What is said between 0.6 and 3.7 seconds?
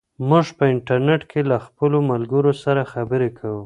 انټرنیټ کې له خپلو ملګرو سره خبرې کوو.